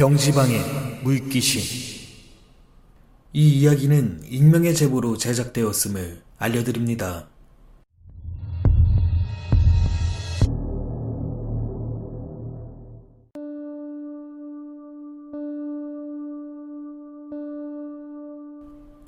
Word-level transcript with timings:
병지방의 0.00 1.00
물귀신 1.04 1.60
이 3.34 3.60
이야기는 3.60 4.22
익명의 4.30 4.74
제보로 4.74 5.18
제작되었음을 5.18 6.22
알려드립니다. 6.38 7.28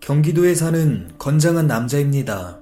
경기도에 0.01 0.55
사는 0.55 1.11
건장한 1.17 1.69
남자입니다. 1.69 2.61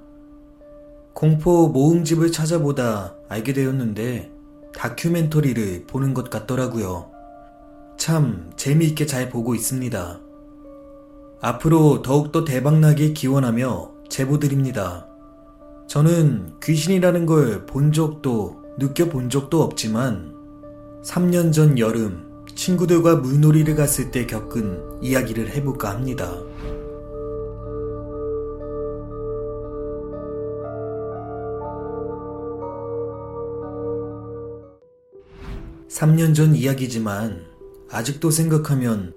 공포 1.15 1.67
모음집을 1.67 2.31
찾아보다 2.31 3.17
알게 3.29 3.53
되었는데 3.55 4.31
다큐멘터리를 4.73 5.87
보는 5.89 6.15
것 6.15 6.31
같더라고요. 6.31 7.20
참 8.01 8.51
재미있게 8.57 9.05
잘 9.05 9.29
보고 9.29 9.55
있습니다. 9.55 10.21
앞으로 11.43 12.01
더욱더 12.01 12.45
대박나길 12.47 13.13
기원하며 13.13 13.91
제보드립니다. 14.09 15.07
저는 15.87 16.55
귀신이라는 16.63 17.27
걸 17.27 17.67
본 17.67 17.93
적도 17.93 18.63
느껴본 18.79 19.29
적도 19.29 19.63
없지만 19.63 20.35
3년 21.05 21.53
전 21.53 21.79
여름 21.79 22.47
친구들과 22.55 23.17
물놀이를 23.17 23.75
갔을 23.75 24.11
때 24.11 24.25
겪은 24.27 25.03
이야기를 25.03 25.51
해볼까 25.51 25.91
합니다. 25.91 26.33
3년 35.91 36.35
전 36.35 36.55
이야기지만 36.55 37.50
아직도 37.91 38.31
생각하면 38.31 39.13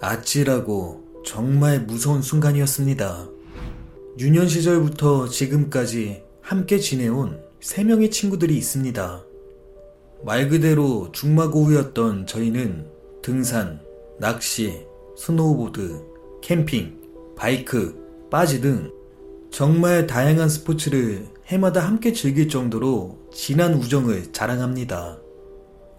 아찔하고 0.00 1.22
정말 1.24 1.80
무서운 1.80 2.22
순간이었습니다. 2.22 3.28
유년 4.18 4.48
시절부터 4.48 5.28
지금까지 5.28 6.22
함께 6.40 6.78
지내온 6.78 7.40
3명의 7.60 8.10
친구들이 8.10 8.56
있습니다. 8.56 9.24
말 10.24 10.48
그대로 10.48 11.10
죽마고우였던 11.12 12.26
저희는 12.26 12.88
등산, 13.22 13.80
낚시, 14.18 14.86
스노우보드, 15.16 16.02
캠핑, 16.42 17.34
바이크, 17.36 18.28
빠지 18.30 18.60
등 18.60 18.90
정말 19.50 20.06
다양한 20.06 20.48
스포츠를 20.48 21.26
해마다 21.46 21.86
함께 21.86 22.12
즐길 22.12 22.48
정도로 22.48 23.18
진한 23.32 23.74
우정을 23.74 24.32
자랑합니다. 24.32 25.20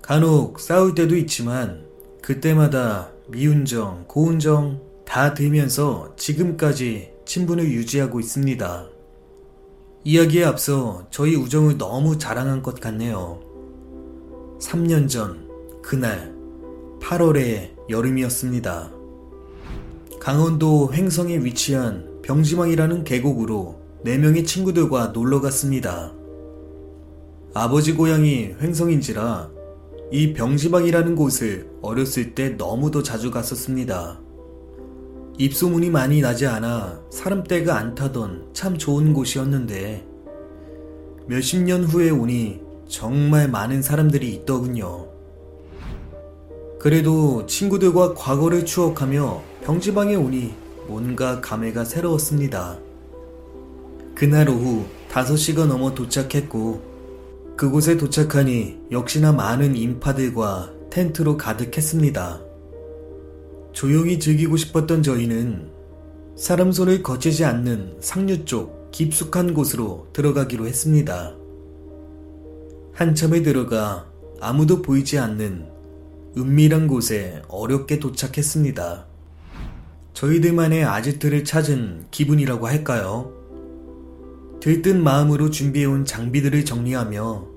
간혹 0.02 0.60
싸울 0.60 0.94
때도 0.94 1.16
있지만 1.18 1.87
그때마다 2.28 3.14
미운정, 3.30 4.04
고운정 4.06 4.82
다 5.06 5.34
들면서 5.34 6.14
지금까지 6.18 7.14
친분을 7.24 7.72
유지하고 7.72 8.20
있습니다. 8.20 8.90
이야기에 10.04 10.44
앞서 10.44 11.08
저희 11.10 11.38
우정을 11.38 11.78
너무 11.78 12.18
자랑한 12.18 12.62
것 12.64 12.82
같네요. 12.82 13.40
3년 14.60 15.08
전, 15.08 15.48
그날, 15.82 16.36
8월의 17.00 17.90
여름이었습니다. 17.90 18.92
강원도 20.20 20.94
횡성에 20.94 21.38
위치한 21.46 22.20
병지망이라는 22.24 23.06
계곡으로 23.06 23.80
4명의 24.04 24.46
친구들과 24.46 25.14
놀러 25.14 25.40
갔습니다. 25.40 26.12
아버지 27.54 27.94
고향이 27.94 28.56
횡성인지라 28.60 29.57
이 30.10 30.32
병지방이라는 30.32 31.16
곳을 31.18 31.70
어렸을 31.82 32.34
때 32.34 32.52
너무도 32.52 33.04
자주 33.04 33.30
갔었습니다. 33.30 34.22
입소문이 35.38 35.90
많이 35.90 36.22
나지 36.22 36.48
않아 36.48 37.02
사람떼가 37.10 37.76
안 37.76 37.94
타던 37.94 38.52
참 38.54 38.78
좋은 38.78 39.14
곳이었는데 39.14 40.08
몇십 41.28 41.62
년 41.64 41.84
후에 41.84 42.10
오니 42.10 42.62
정말 42.88 43.50
많은 43.50 43.82
사람들이 43.82 44.34
있더군요. 44.34 45.10
그래도 46.80 47.46
친구들과 47.46 48.14
과거를 48.14 48.66
추억하며 48.66 49.44
병지방에 49.66 50.16
오니 50.16 50.56
뭔가 50.88 51.42
감회가 51.42 51.84
새로웠습니다. 51.84 52.80
그날 54.16 54.48
오후 54.48 54.86
5시가 55.12 55.66
넘어 55.66 55.94
도착했고 55.94 56.97
그곳에 57.58 57.98
도착하니 57.98 58.78
역시나 58.92 59.32
많은 59.32 59.76
인파들과 59.76 60.74
텐트로 60.92 61.38
가득했습니다. 61.38 62.40
조용히 63.72 64.20
즐기고 64.20 64.58
싶었던 64.58 65.02
저희는 65.02 65.72
사람 66.36 66.72
손을 66.72 67.02
거치지 67.02 67.46
않는 67.46 67.98
상류 68.00 68.46
쪽 68.46 68.92
깊숙한 68.92 69.56
곳으로 69.56 70.08
들어가기로 70.14 70.68
했습니다. 70.68 71.36
한참에 72.94 73.42
들어가 73.42 74.08
아무도 74.40 74.84
보이지 74.84 75.18
않는 75.18 75.66
은밀한 76.38 76.88
곳에 76.88 77.42
어렵게 77.48 77.98
도착했습니다. 77.98 79.08
저희들만의 80.14 80.84
아지트를 80.84 81.44
찾은 81.44 82.06
기분이라고 82.12 82.68
할까요? 82.68 83.37
들뜬 84.60 85.04
마음으로 85.04 85.50
준비해온 85.50 86.06
장비들을 86.06 86.66
정리하며 86.66 87.48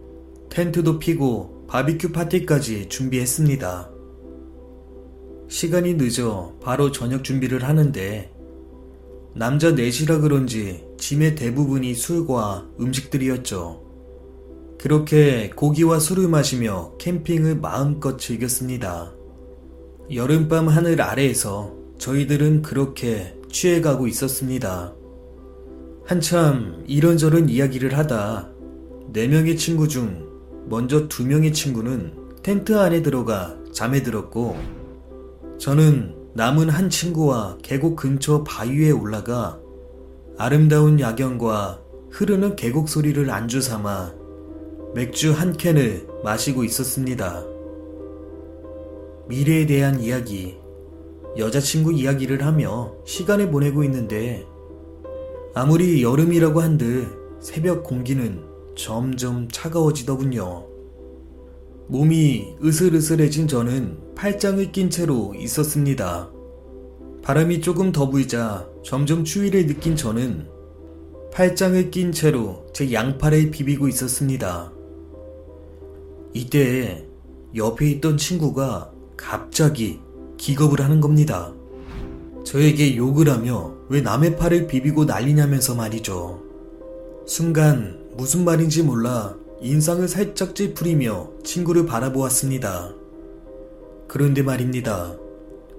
텐트도 0.50 0.98
피고 0.98 1.66
바비큐 1.66 2.12
파티까지 2.12 2.88
준비했습니다. 2.88 3.90
시간이 5.48 5.94
늦어 5.94 6.54
바로 6.62 6.92
저녁 6.92 7.24
준비를 7.24 7.64
하는데 7.64 8.32
남자 9.34 9.72
넷이라 9.72 10.18
그런지 10.18 10.84
짐의 10.98 11.36
대부분이 11.36 11.94
술과 11.94 12.68
음식들이었죠. 12.80 13.82
그렇게 14.78 15.50
고기와 15.50 15.98
술을 15.98 16.28
마시며 16.28 16.96
캠핑을 16.98 17.56
마음껏 17.56 18.18
즐겼습니다. 18.18 19.14
여름밤 20.12 20.68
하늘 20.68 21.00
아래에서 21.00 21.74
저희들은 21.98 22.62
그렇게 22.62 23.36
취해가고 23.50 24.06
있었습니다. 24.06 24.94
한참 26.10 26.82
이런저런 26.88 27.48
이야기를 27.48 27.96
하다 27.96 28.48
네 29.12 29.28
명의 29.28 29.56
친구 29.56 29.86
중 29.86 30.26
먼저 30.68 31.06
두 31.06 31.24
명의 31.24 31.52
친구는 31.52 32.12
텐트 32.42 32.76
안에 32.76 33.02
들어가 33.02 33.56
잠에 33.72 34.02
들었고 34.02 34.56
저는 35.58 36.16
남은 36.34 36.68
한 36.68 36.90
친구와 36.90 37.58
계곡 37.62 37.94
근처 37.94 38.42
바위에 38.42 38.90
올라가 38.90 39.60
아름다운 40.36 40.98
야경과 40.98 41.80
흐르는 42.10 42.56
계곡 42.56 42.88
소리를 42.88 43.30
안주 43.30 43.62
삼아 43.62 44.12
맥주 44.96 45.30
한 45.30 45.52
캔을 45.52 46.08
마시고 46.24 46.64
있었습니다. 46.64 47.44
미래에 49.28 49.64
대한 49.66 50.00
이야기, 50.00 50.56
여자친구 51.38 51.92
이야기를 51.92 52.44
하며 52.44 52.96
시간을 53.04 53.52
보내고 53.52 53.84
있는데 53.84 54.49
아무리 55.52 56.02
여름이라고 56.02 56.60
한들 56.60 57.08
새벽 57.40 57.82
공기는 57.82 58.44
점점 58.76 59.48
차가워지더군요. 59.48 60.66
몸이 61.88 62.54
으슬으슬해진 62.62 63.48
저는 63.48 63.98
팔짱을 64.14 64.70
낀 64.70 64.90
채로 64.90 65.34
있었습니다. 65.34 66.30
바람이 67.22 67.60
조금 67.62 67.90
더 67.90 68.08
불자 68.08 68.68
점점 68.84 69.24
추위를 69.24 69.66
느낀 69.66 69.96
저는 69.96 70.46
팔짱을 71.32 71.90
낀 71.90 72.12
채로 72.12 72.66
제 72.72 72.92
양팔을 72.92 73.50
비비고 73.50 73.88
있었습니다. 73.88 74.72
이때 76.32 77.04
옆에 77.56 77.90
있던 77.90 78.16
친구가 78.18 78.92
갑자기 79.16 79.98
기겁을 80.36 80.80
하는 80.80 81.00
겁니다. 81.00 81.52
저에게 82.44 82.96
욕을 82.96 83.28
하며 83.28 83.79
왜 83.90 84.00
남의 84.00 84.36
팔을 84.36 84.68
비비고 84.68 85.04
난리냐면서 85.04 85.74
말이죠. 85.74 86.40
순간 87.26 87.98
무슨 88.16 88.44
말인지 88.44 88.84
몰라 88.84 89.36
인상을 89.60 90.06
살짝 90.06 90.54
찌푸리며 90.54 91.28
친구를 91.42 91.86
바라보았습니다. 91.86 92.94
그런데 94.06 94.44
말입니다. 94.44 95.16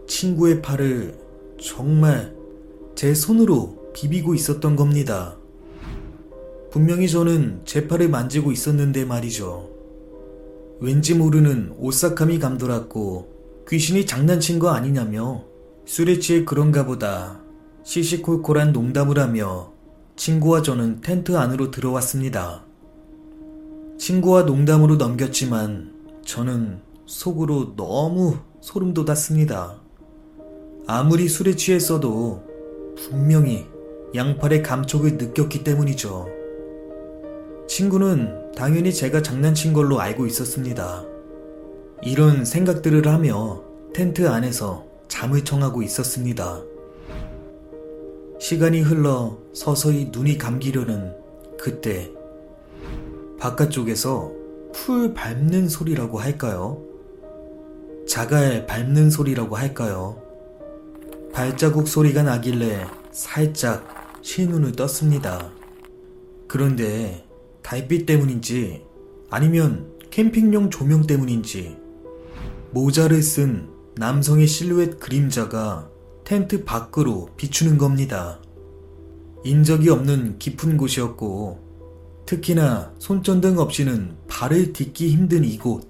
친구의 0.07 0.61
팔을 0.61 1.17
정말 1.61 2.35
제 2.95 3.13
손으로 3.13 3.91
비비고 3.93 4.35
있었던 4.35 4.75
겁니다. 4.75 5.37
분명히 6.69 7.07
저는 7.07 7.61
제 7.63 7.87
팔을 7.87 8.09
만지고 8.09 8.51
있었는데 8.51 9.05
말이죠. 9.05 9.69
왠지 10.81 11.15
모르는 11.15 11.75
오싹함이 11.77 12.39
감돌았고 12.39 13.63
귀신이 13.69 14.05
장난친 14.05 14.59
거 14.59 14.71
아니냐며 14.71 15.45
술에 15.85 16.19
취해 16.19 16.43
그런가 16.43 16.85
보다 16.85 17.41
시시콜콜한 17.83 18.73
농담을 18.73 19.17
하며 19.17 19.71
친구와 20.15 20.61
저는 20.61 21.01
텐트 21.01 21.35
안으로 21.35 21.71
들어왔습니다. 21.71 22.63
친구와 23.97 24.43
농담으로 24.43 24.95
넘겼지만 24.95 25.93
저는 26.25 26.79
속으로 27.05 27.75
너무 27.75 28.37
소름 28.61 28.93
돋았습니다. 28.93 29.79
아무리 30.87 31.27
술에 31.27 31.55
취했어도 31.55 32.43
분명히 32.95 33.67
양팔의 34.13 34.61
감촉을 34.61 35.17
느꼈기 35.17 35.63
때문이죠. 35.63 36.27
친구는 37.67 38.51
당연히 38.55 38.93
제가 38.93 39.21
장난친 39.21 39.73
걸로 39.73 39.99
알고 39.99 40.25
있었습니다. 40.27 41.05
이런 42.03 42.45
생각들을 42.45 43.07
하며 43.07 43.63
텐트 43.93 44.27
안에서 44.27 44.85
잠을 45.07 45.43
청하고 45.43 45.81
있었습니다. 45.81 46.61
시간이 48.41 48.81
흘러 48.81 49.38
서서히 49.53 50.09
눈이 50.11 50.39
감기려는 50.39 51.13
그때 51.59 52.11
바깥쪽에서 53.38 54.31
풀 54.73 55.13
밟는 55.13 55.69
소리라고 55.69 56.17
할까요? 56.17 56.81
자갈 58.07 58.65
밟는 58.65 59.11
소리라고 59.11 59.55
할까요? 59.55 60.19
발자국 61.31 61.88
소리가 61.88 62.23
나길래 62.23 62.88
살짝 63.11 63.85
신눈을 64.23 64.71
떴습니다. 64.71 65.51
그런데 66.47 67.23
달빛 67.61 68.07
때문인지 68.07 68.81
아니면 69.29 69.91
캠핑용 70.09 70.71
조명 70.71 71.05
때문인지 71.05 71.77
모자를 72.71 73.21
쓴 73.21 73.69
남성의 73.97 74.47
실루엣 74.47 74.99
그림자가 74.99 75.91
텐트 76.31 76.63
밖으로 76.63 77.27
비추는 77.35 77.77
겁니다. 77.77 78.39
인적이 79.43 79.89
없는 79.89 80.39
깊은 80.39 80.77
곳이었고 80.77 81.59
특히나 82.25 82.93
손전등 82.99 83.59
없이는 83.59 84.15
발을 84.29 84.71
딛기 84.71 85.09
힘든 85.09 85.43
이곳. 85.43 85.85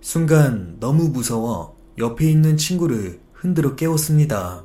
순간 0.00 0.76
너무 0.78 1.08
무서워 1.08 1.76
옆에 1.98 2.30
있는 2.30 2.56
친구를 2.56 3.18
흔들어 3.32 3.74
깨웠습니다. 3.74 4.64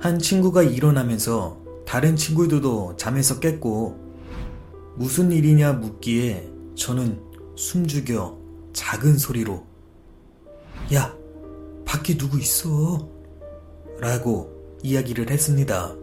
한 0.00 0.18
친구가 0.18 0.64
일어나면서 0.64 1.62
다른 1.86 2.16
친구들도 2.16 2.96
잠에서 2.96 3.38
깼고 3.38 4.96
무슨 4.96 5.30
일이냐 5.30 5.74
묻기에 5.74 6.50
저는 6.74 7.22
숨죽여 7.54 8.36
작은 8.72 9.16
소리로 9.16 9.64
야, 10.92 11.14
밖에 11.84 12.18
누구 12.18 12.40
있어? 12.40 13.16
라고 14.00 14.78
이야기를 14.82 15.30
했습니다. 15.30 15.94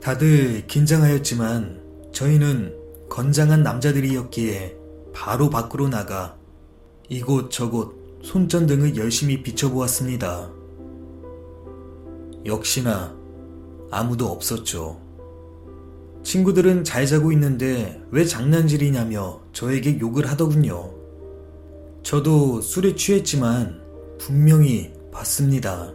다들 0.00 0.66
긴장하였지만 0.66 1.82
저희는 2.12 2.74
건장한 3.10 3.62
남자들이었기에 3.62 4.76
바로 5.12 5.50
밖으로 5.50 5.88
나가 5.88 6.36
이곳저곳 7.08 8.20
손전등을 8.22 8.96
열심히 8.96 9.42
비춰보았습니다. 9.42 10.50
역시나 12.44 13.16
아무도 13.90 14.26
없었죠. 14.26 15.00
친구들은 16.22 16.84
잘 16.84 17.06
자고 17.06 17.32
있는데 17.32 18.02
왜 18.10 18.24
장난질이냐며 18.24 19.40
저에게 19.52 19.98
욕을 19.98 20.26
하더군요. 20.30 20.92
저도 22.02 22.60
술에 22.60 22.94
취했지만 22.94 23.80
분명히 24.18 24.92
봤습니다. 25.12 25.92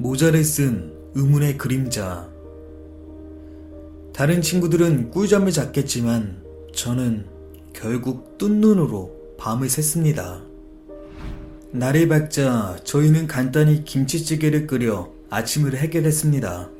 모자를 0.00 0.44
쓴 0.44 0.94
의문의 1.14 1.58
그림자. 1.58 2.26
다른 4.14 4.40
친구들은 4.40 5.10
꿀잠을 5.10 5.52
잤겠지만 5.52 6.42
저는 6.72 7.26
결국 7.74 8.38
뜬 8.38 8.62
눈으로 8.62 9.14
밤을 9.36 9.68
샜습니다. 9.68 10.42
날이 11.72 12.08
밝자 12.08 12.78
저희는 12.82 13.26
간단히 13.26 13.84
김치찌개를 13.84 14.66
끓여 14.66 15.12
아침을 15.28 15.76
해결했습니다. 15.76 16.70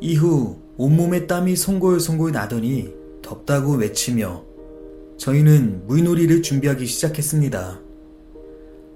이후 0.00 0.56
온몸에 0.76 1.26
땀이 1.26 1.56
송골송골 1.56 2.30
나더니 2.30 2.94
덥다고 3.20 3.72
외치며 3.72 4.44
저희는 5.16 5.88
물놀이를 5.88 6.40
준비하기 6.40 6.86
시작했습니다. 6.86 7.80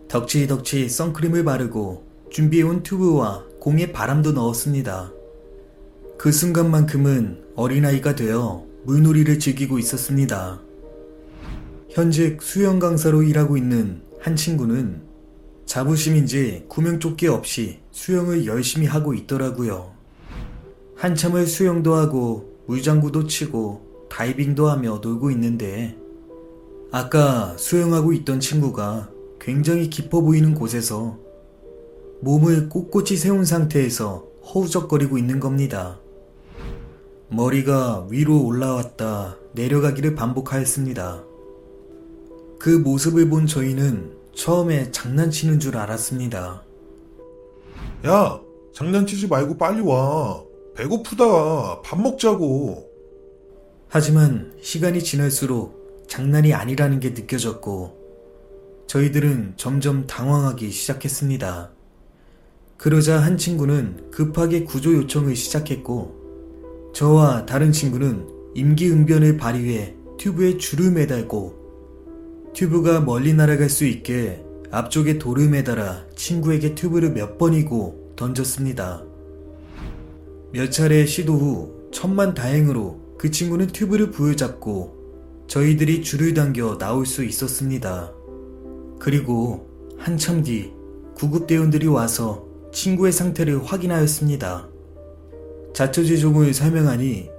덕지덕지 0.07 0.89
선크림을 0.89 1.43
바르고 1.43 2.08
준비해온 2.31 2.83
튜브와 2.83 3.45
공에 3.61 3.93
바람도 3.93 4.33
넣었습니다. 4.33 5.13
그 6.19 6.33
순간만큼은 6.33 7.45
어린아이가 7.55 8.15
되어 8.15 8.65
물놀이를 8.85 9.39
즐기고 9.39 9.79
있었습니다. 9.79 10.61
현직 11.91 12.43
수영 12.43 12.79
강사로 12.79 13.23
일하고 13.23 13.57
있는 13.57 14.03
한 14.21 14.37
친구는 14.37 15.03
자부심인지 15.65 16.65
구명조끼 16.69 17.29
없이 17.29 17.81
수영을 17.93 18.47
열심히 18.47 18.87
하고 18.87 19.15
있더라고요. 19.15 19.93
한참을 20.97 21.47
수영도 21.47 21.95
하고 21.95 22.59
물장구도 22.67 23.27
치고 23.27 24.09
다이빙도 24.11 24.69
하며 24.69 25.01
놀고 25.03 25.31
있는데 25.31 25.97
아까 26.91 27.55
수영하고 27.57 28.13
있던 28.15 28.41
친구가 28.41 29.11
굉장히 29.41 29.91
깊어 29.91 30.21
보이는 30.21 30.55
곳에서 30.55 31.19
몸을 32.21 32.69
꼿꼿이 32.69 33.17
세운 33.17 33.45
상태에서 33.45 34.27
허우적거리고 34.45 35.19
있는 35.19 35.41
겁니다. 35.41 36.01
머리가 37.31 38.07
위로 38.11 38.45
올라왔다 38.45 39.37
내려가기를 39.53 40.15
반복하였습니다. 40.15 41.25
그 42.59 42.71
모습을 42.71 43.29
본 43.29 43.47
저희는 43.47 44.17
처음에 44.35 44.91
장난치는 44.91 45.61
줄 45.61 45.77
알았습니다. 45.77 46.65
야, 48.07 48.41
장난치지 48.73 49.29
말고 49.29 49.59
빨리 49.59 49.81
와. 49.81 50.43
배고프다. 50.75 51.83
밥 51.83 52.01
먹자고. 52.01 52.89
하지만 53.89 54.55
시간이 54.63 55.03
지날수록 55.03 56.07
장난이 56.09 56.55
아니라는 56.55 57.01
게 57.01 57.11
느껴졌고 57.11 57.97
저희들은 58.87 59.55
점점 59.57 60.07
당황하기 60.07 60.71
시작했습니다. 60.71 61.78
그러자 62.79 63.19
한 63.19 63.37
친구는 63.37 64.09
급하게 64.13 64.63
구조 64.63 64.95
요청을 64.95 65.35
시작했고 65.35 66.93
저와 66.95 67.45
다른 67.45 67.73
친구는 67.73 68.29
임기응변을 68.55 69.37
발휘해 69.37 69.97
튜브에 70.17 70.59
줄을 70.59 70.93
매달고 70.93 72.53
튜브가 72.55 73.01
멀리 73.01 73.35
날아갈 73.35 73.69
수 73.69 73.85
있게 73.85 74.45
앞쪽에 74.71 75.19
돌을 75.19 75.49
매달아 75.49 76.07
친구에게 76.15 76.77
튜브를 76.77 77.11
몇 77.11 77.37
번이고 77.37 78.13
던졌습니다. 78.15 79.03
몇 80.53 80.71
차례 80.71 81.05
시도 81.05 81.33
후 81.35 81.91
천만 81.91 82.33
다행으로 82.33 83.17
그 83.19 83.33
친구는 83.33 83.67
튜브를 83.69 84.13
부여잡고 84.13 85.47
저희들이 85.49 86.03
줄을 86.03 86.33
당겨 86.33 86.79
나올 86.79 87.07
수 87.07 87.25
있었습니다. 87.25 88.13
그리고 89.01 89.69
한참 89.99 90.45
뒤 90.45 90.71
구급대원들이 91.17 91.89
와서 91.89 92.48
친구의 92.73 93.13
상태를 93.13 93.65
확인하였습니다. 93.65 94.69
자초지종을 95.73 96.55
설명하니 96.55 97.31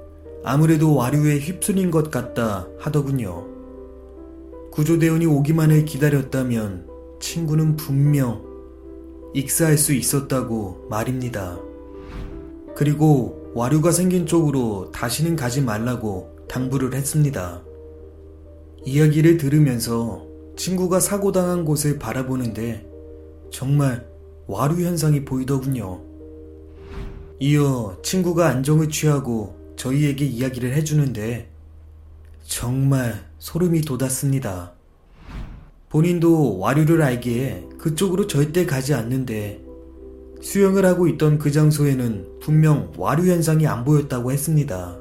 아무래도 0.44 0.96
와류에 0.96 1.40
휩쓸린 1.40 1.92
것 1.92 2.10
같다 2.10 2.68
하더군요. 2.80 3.48
구조대원이 4.72 5.26
오기만을 5.26 5.86
기다렸다면 5.86 6.88
친구는 7.20 7.76
분명 7.76 8.44
익사할 9.34 9.78
수 9.78 9.94
있었다고 9.94 10.88
말입니다. 10.90 11.60
그리고 12.76 13.52
와류가 13.54 13.92
생긴 13.92 14.26
쪽으로 14.26 14.92
다시는 14.92 15.36
가지 15.36 15.62
말라고 15.62 16.30
당부를 16.48 16.94
했습니다. 16.94 17.64
이야기를 18.86 19.38
들으면서 19.38 20.26
친구가 20.56 21.00
사고당한 21.00 21.66
곳을 21.66 22.00
바라보는데 22.00 22.90
정말 23.52 24.08
와류 24.50 24.84
현상이 24.84 25.26
보이더군요. 25.26 26.02
이어 27.40 27.96
친구가 28.02 28.48
안정을 28.48 28.90
취하고 28.90 29.56
저희에게 29.76 30.26
이야기를 30.26 30.74
해주는데 30.74 31.52
정말 32.46 33.30
소름이 33.38 33.82
돋았습니다. 33.82 34.74
본인도 35.90 36.58
와류를 36.58 37.00
알기에 37.00 37.68
그쪽으로 37.78 38.26
절대 38.26 38.66
가지 38.66 38.96
않는데 38.96 39.64
수영을 40.42 40.84
하고 40.84 41.08
있던 41.08 41.38
그 41.38 41.52
장소에는 41.52 42.40
분명 42.40 42.92
와류 42.98 43.30
현상이 43.30 43.68
안 43.68 43.86
보였다고 43.86 44.32
했습니다. 44.32 44.98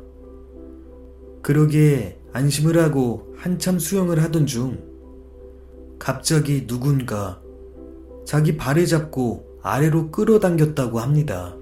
그러기에 1.41 2.19
안심을 2.35 2.77
하고 2.77 3.35
한참 3.39 3.79
수영을 3.79 4.23
하던 4.25 4.45
중 4.45 4.79
갑자기 5.99 6.67
누군가 6.67 7.41
자기 8.29 8.59
발을 8.59 8.85
잡고 8.85 9.59
아래로 9.63 10.11
끌어당겼다고 10.11 11.01
합니다. 11.01 11.57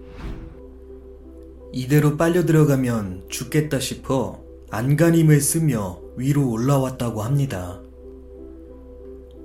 이대로 1.70 2.16
빨려 2.16 2.44
들어가면 2.44 3.26
죽겠다 3.28 3.78
싶어 3.78 4.42
안간힘을 4.70 5.40
쓰며 5.40 6.00
위로 6.16 6.50
올라왔다고 6.50 7.22
합니다. 7.22 7.80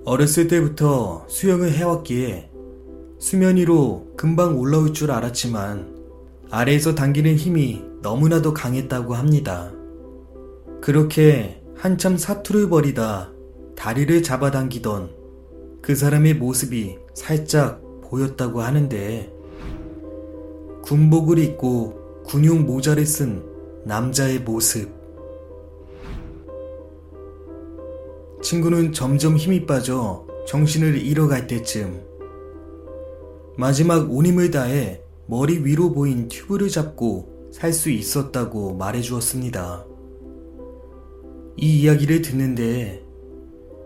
어렸을 0.03 0.47
때부터 0.47 1.27
수영을 1.29 1.71
해왔기에 1.71 2.49
수면 3.19 3.57
위로 3.57 4.07
금방 4.17 4.57
올라올 4.57 4.91
줄 4.91 5.11
알았지만 5.11 5.95
아래에서 6.49 6.95
당기는 6.95 7.35
힘이 7.35 7.83
너무나도 8.01 8.55
강했다고 8.55 9.13
합니다. 9.13 9.71
그렇게 10.81 11.61
한참 11.75 12.17
사투를 12.17 12.67
벌이다 12.67 13.31
다리를 13.75 14.23
잡아당기던 14.23 15.11
그 15.83 15.95
사람의 15.95 16.33
모습이 16.35 17.00
살짝 17.13 17.81
보였다고 18.03 18.61
하는데 18.61 19.31
군복을 20.83 21.39
입고 21.39 22.23
군용 22.25 22.65
모자를 22.65 23.05
쓴 23.05 23.43
남자의 23.85 24.39
모습. 24.39 24.89
친구는 28.41 28.91
점점 28.91 29.37
힘이 29.37 29.65
빠져 29.65 30.25
정신을 30.47 30.97
잃어갈 30.97 31.47
때쯤 31.47 32.01
마지막 33.57 34.11
온 34.11 34.25
힘을 34.25 34.51
다해 34.51 35.03
머리 35.27 35.63
위로 35.63 35.93
보인 35.93 36.27
튜브를 36.27 36.67
잡고 36.67 37.49
살 37.51 37.73
수 37.73 37.89
있었다고 37.89 38.75
말해 38.75 39.01
주었습니다. 39.01 39.85
이 41.57 41.81
이야기를 41.81 42.21
듣는데 42.21 43.03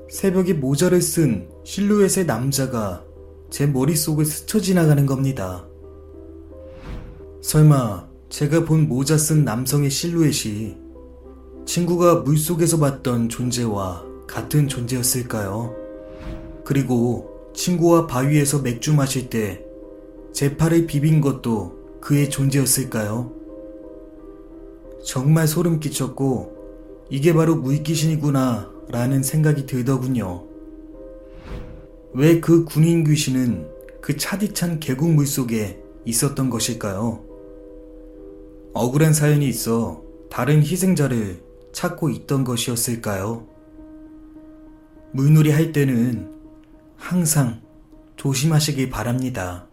새벽에 0.10 0.54
모자를 0.54 1.02
쓴 1.02 1.50
실루엣의 1.64 2.26
남자가 2.26 3.04
제 3.50 3.66
머릿속을 3.68 4.26
스쳐 4.26 4.60
지나가는 4.60 5.06
겁니다. 5.06 5.66
설마 7.42 8.08
제가 8.30 8.66
본 8.66 8.88
모자 8.88 9.18
쓴 9.18 9.46
남성의 9.46 9.90
실루엣이 9.90 10.78
친구가 11.66 12.22
물속에서 12.22 12.80
봤던 12.80 13.30
존재와 13.30 14.04
같은 14.28 14.68
존재였을까요? 14.68 15.74
그리고 16.64 17.52
친구와 17.54 18.08
바위에서 18.08 18.60
맥주 18.62 18.94
마실 18.94 19.30
때 19.30 19.66
제 20.36 20.58
팔을 20.58 20.86
비빈 20.86 21.22
것도 21.22 22.00
그의 22.02 22.30
존재였을까요? 22.30 23.32
정말 25.02 25.48
소름 25.48 25.80
끼쳤고 25.80 26.54
이게 27.10 27.34
바로 27.34 27.56
물귀신이구나 27.56 28.70
라는 28.90 29.24
생각이 29.24 29.66
들더군요. 29.66 30.44
왜 32.18 32.40
그 32.40 32.64
군인 32.64 33.04
귀신은 33.04 33.68
그 34.02 34.16
차디찬 34.16 34.80
계곡 34.80 35.12
물 35.12 35.28
속에 35.28 35.84
있었던 36.06 36.50
것일까요? 36.50 37.22
억울한 38.74 39.14
사연이 39.14 39.50
있어 39.50 40.02
다른 40.30 40.62
희생자를 40.62 41.44
찾고 41.74 42.10
있던 42.12 42.46
것이었을까요? 42.46 43.46
물놀이 45.12 45.52
할 45.52 45.74
때는 45.74 46.32
항상 46.96 47.62
조심하시길 48.16 48.90
바랍니다. 48.90 49.65